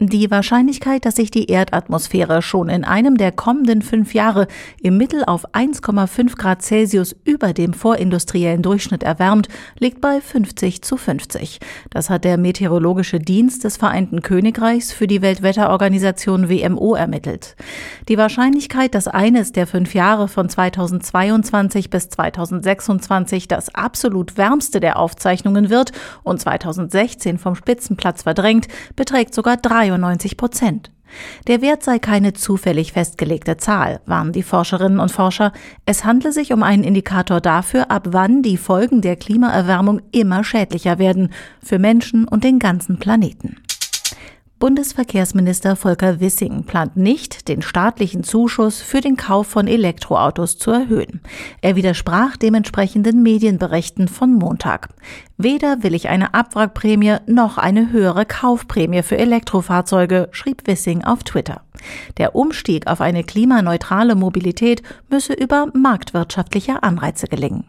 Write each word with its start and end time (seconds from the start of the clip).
Die 0.00 0.28
Wahrscheinlichkeit, 0.28 1.06
dass 1.06 1.14
sich 1.14 1.30
die 1.30 1.48
Erdatmosphäre 1.48 2.42
schon 2.42 2.68
in 2.68 2.82
einem 2.82 3.16
der 3.16 3.30
kommenden 3.30 3.80
fünf 3.80 4.12
Jahre 4.12 4.48
im 4.82 4.96
Mittel 4.96 5.24
auf 5.24 5.48
1,5 5.54 6.36
Grad 6.36 6.62
Celsius 6.62 7.14
über 7.24 7.52
dem 7.52 7.72
vorindustriellen 7.72 8.60
Durchschnitt 8.60 9.04
erwärmt, 9.04 9.46
liegt 9.78 10.00
bei 10.00 10.20
50 10.20 10.82
zu 10.82 10.96
50. 10.96 11.60
Das 11.90 12.10
hat 12.10 12.24
der 12.24 12.38
Meteorologische 12.38 13.20
Dienst 13.20 13.62
des 13.62 13.76
Vereinten 13.76 14.20
Königreichs 14.20 14.92
für 14.92 15.06
die 15.06 15.22
Weltwetterorganisation 15.22 16.48
WMO 16.48 16.96
ermittelt. 16.96 17.54
Die 18.08 18.18
Wahrscheinlichkeit, 18.18 18.96
dass 18.96 19.06
eines 19.06 19.52
der 19.52 19.68
fünf 19.68 19.94
Jahre 19.94 20.26
von 20.26 20.48
2022 20.48 21.88
bis 21.88 22.08
2026 22.08 23.46
das 23.46 23.72
absolut 23.72 24.36
wärmste 24.36 24.80
der 24.80 24.98
Aufzeichnungen 24.98 25.70
wird 25.70 25.92
und 26.24 26.40
2016 26.40 27.38
vom 27.38 27.54
Spitzenplatz 27.54 28.24
verdrängt, 28.24 28.66
beträgt 28.96 29.34
sogar 29.34 29.56
93 29.84 30.36
Prozent. 30.36 30.90
Der 31.46 31.60
Wert 31.60 31.84
sei 31.84 31.98
keine 31.98 32.32
zufällig 32.32 32.92
festgelegte 32.92 33.56
Zahl, 33.56 34.00
warnen 34.06 34.32
die 34.32 34.42
Forscherinnen 34.42 34.98
und 34.98 35.12
Forscher. 35.12 35.52
Es 35.86 36.04
handle 36.04 36.32
sich 36.32 36.52
um 36.52 36.62
einen 36.62 36.82
Indikator 36.82 37.40
dafür, 37.40 37.90
ab 37.90 38.08
wann 38.10 38.42
die 38.42 38.56
Folgen 38.56 39.00
der 39.00 39.16
Klimaerwärmung 39.16 40.00
immer 40.10 40.42
schädlicher 40.42 40.98
werden 40.98 41.30
für 41.62 41.78
Menschen 41.78 42.26
und 42.26 42.42
den 42.42 42.58
ganzen 42.58 42.98
Planeten. 42.98 43.56
Bundesverkehrsminister 44.60 45.76
Volker 45.76 46.20
Wissing 46.20 46.64
plant 46.64 46.96
nicht, 46.96 47.48
den 47.48 47.60
staatlichen 47.60 48.22
Zuschuss 48.22 48.80
für 48.80 49.00
den 49.00 49.16
Kauf 49.16 49.48
von 49.48 49.66
Elektroautos 49.66 50.56
zu 50.58 50.70
erhöhen. 50.70 51.20
Er 51.60 51.76
widersprach 51.76 52.36
dementsprechenden 52.36 53.22
Medienberichten 53.22 54.08
von 54.08 54.32
Montag. 54.32 54.88
Weder 55.36 55.82
will 55.82 55.92
ich 55.92 56.08
eine 56.08 56.34
Abwrackprämie 56.34 57.16
noch 57.26 57.58
eine 57.58 57.90
höhere 57.90 58.24
Kaufprämie 58.24 59.02
für 59.02 59.18
Elektrofahrzeuge, 59.18 60.28
schrieb 60.30 60.66
Wissing 60.66 61.02
auf 61.04 61.24
Twitter. 61.24 61.62
Der 62.16 62.34
Umstieg 62.34 62.86
auf 62.86 63.00
eine 63.00 63.24
klimaneutrale 63.24 64.14
Mobilität 64.14 64.82
müsse 65.10 65.34
über 65.34 65.66
marktwirtschaftliche 65.74 66.82
Anreize 66.82 67.26
gelingen. 67.26 67.64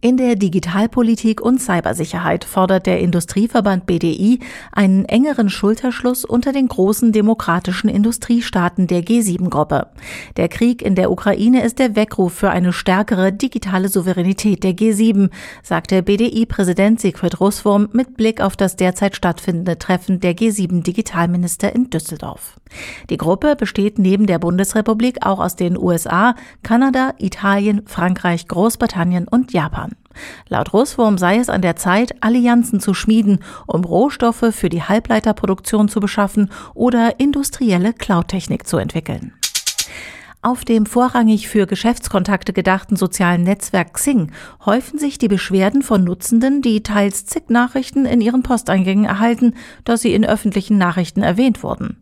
In 0.00 0.16
der 0.16 0.36
Digitalpolitik 0.36 1.40
und 1.40 1.60
Cybersicherheit 1.60 2.44
fordert 2.44 2.86
der 2.86 3.00
Industrieverband 3.00 3.84
BDI 3.86 4.38
einen 4.70 5.04
engeren 5.06 5.50
Schulterschluss 5.50 6.24
unter 6.24 6.52
den 6.52 6.68
großen 6.68 7.10
demokratischen 7.10 7.88
Industriestaaten 7.88 8.86
der 8.86 9.02
G7-Gruppe. 9.02 9.88
Der 10.36 10.48
Krieg 10.48 10.82
in 10.82 10.94
der 10.94 11.10
Ukraine 11.10 11.64
ist 11.64 11.80
der 11.80 11.96
Weckruf 11.96 12.32
für 12.32 12.50
eine 12.50 12.72
stärkere 12.72 13.32
digitale 13.32 13.88
Souveränität 13.88 14.62
der 14.62 14.76
G7, 14.76 15.30
sagte 15.64 16.04
BDI-Präsident 16.04 17.00
Siegfried 17.00 17.40
Russwurm 17.40 17.88
mit 17.92 18.16
Blick 18.16 18.40
auf 18.40 18.54
das 18.54 18.76
derzeit 18.76 19.16
stattfindende 19.16 19.78
Treffen 19.78 20.20
der 20.20 20.36
G7-Digitalminister 20.36 21.74
in 21.74 21.90
Düsseldorf. 21.90 22.56
Die 23.10 23.16
Gruppe 23.16 23.56
besteht 23.56 23.98
neben 23.98 24.28
der 24.28 24.38
Bundesrepublik 24.38 25.26
auch 25.26 25.40
aus 25.40 25.56
den 25.56 25.76
USA, 25.76 26.36
Kanada, 26.62 27.14
Italien, 27.18 27.82
Frankreich, 27.86 28.46
Großbritannien 28.46 29.26
und 29.26 29.52
Japan. 29.52 29.88
Laut 30.48 30.72
Russwurm 30.72 31.18
sei 31.18 31.38
es 31.38 31.48
an 31.48 31.62
der 31.62 31.76
Zeit, 31.76 32.22
Allianzen 32.22 32.80
zu 32.80 32.94
schmieden, 32.94 33.40
um 33.66 33.84
Rohstoffe 33.84 34.52
für 34.52 34.68
die 34.68 34.82
Halbleiterproduktion 34.82 35.88
zu 35.88 36.00
beschaffen 36.00 36.50
oder 36.74 37.20
industrielle 37.20 37.92
Cloud-Technik 37.92 38.66
zu 38.66 38.78
entwickeln. 38.78 39.32
Auf 40.40 40.64
dem 40.64 40.86
vorrangig 40.86 41.48
für 41.48 41.66
Geschäftskontakte 41.66 42.52
gedachten 42.52 42.94
sozialen 42.94 43.42
Netzwerk 43.42 43.94
Xing 43.94 44.30
häufen 44.64 44.96
sich 44.96 45.18
die 45.18 45.26
Beschwerden 45.26 45.82
von 45.82 46.04
Nutzenden, 46.04 46.62
die 46.62 46.84
teils 46.84 47.26
zig 47.26 47.48
Nachrichten 47.48 48.06
in 48.06 48.20
ihren 48.20 48.44
Posteingängen 48.44 49.04
erhalten, 49.04 49.54
dass 49.84 50.02
sie 50.02 50.14
in 50.14 50.24
öffentlichen 50.24 50.78
Nachrichten 50.78 51.22
erwähnt 51.22 51.64
wurden. 51.64 52.00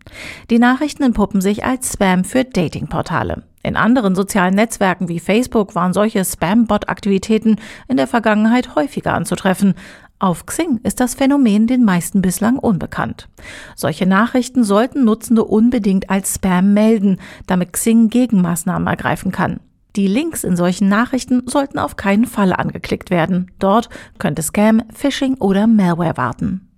Die 0.50 0.58
Nachrichten 0.58 1.02
entpuppen 1.02 1.40
sich 1.40 1.64
als 1.64 1.94
Spam 1.94 2.24
für 2.24 2.44
Datingportale. 2.44 3.42
In 3.66 3.74
anderen 3.74 4.14
sozialen 4.14 4.54
Netzwerken 4.54 5.08
wie 5.08 5.18
Facebook 5.18 5.74
waren 5.74 5.92
solche 5.92 6.24
Spam-Bot-Aktivitäten 6.24 7.56
in 7.88 7.96
der 7.96 8.06
Vergangenheit 8.06 8.76
häufiger 8.76 9.12
anzutreffen. 9.12 9.74
Auf 10.20 10.46
Xing 10.46 10.78
ist 10.84 11.00
das 11.00 11.16
Phänomen 11.16 11.66
den 11.66 11.84
meisten 11.84 12.22
bislang 12.22 12.60
unbekannt. 12.60 13.28
Solche 13.74 14.06
Nachrichten 14.06 14.62
sollten 14.62 15.04
Nutzende 15.04 15.42
unbedingt 15.42 16.10
als 16.10 16.36
Spam 16.36 16.74
melden, 16.74 17.18
damit 17.48 17.72
Xing 17.72 18.08
Gegenmaßnahmen 18.08 18.86
ergreifen 18.86 19.32
kann. 19.32 19.58
Die 19.96 20.06
Links 20.06 20.44
in 20.44 20.54
solchen 20.54 20.88
Nachrichten 20.88 21.42
sollten 21.48 21.80
auf 21.80 21.96
keinen 21.96 22.26
Fall 22.26 22.52
angeklickt 22.52 23.10
werden. 23.10 23.50
Dort 23.58 23.88
könnte 24.18 24.42
Scam, 24.42 24.80
Phishing 24.94 25.38
oder 25.38 25.66
Malware 25.66 26.16
warten. 26.16 26.68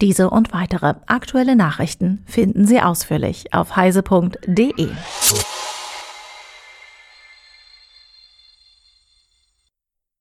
Diese 0.00 0.30
und 0.30 0.52
weitere 0.52 0.94
aktuelle 1.08 1.56
Nachrichten 1.56 2.22
finden 2.24 2.68
Sie 2.68 2.80
ausführlich 2.80 3.52
auf 3.52 3.74
heise.de. 3.74 4.90